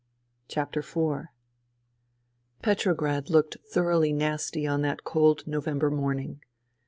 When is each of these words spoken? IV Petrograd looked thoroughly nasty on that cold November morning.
IV 0.49 0.97
Petrograd 2.63 3.29
looked 3.29 3.57
thoroughly 3.71 4.11
nasty 4.11 4.65
on 4.65 4.81
that 4.81 5.03
cold 5.03 5.45
November 5.45 5.91
morning. 5.91 6.41